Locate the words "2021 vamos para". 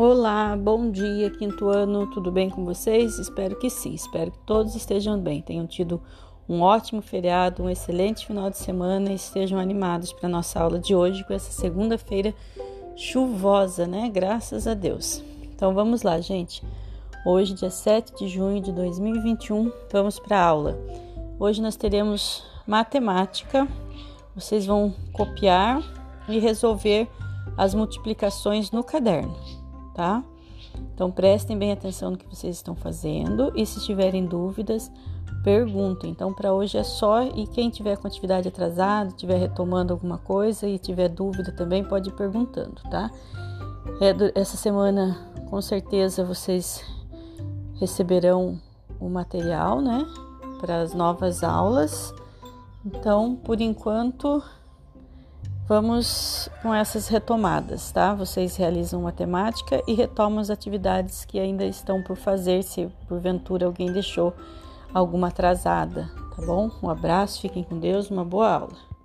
18.70-20.38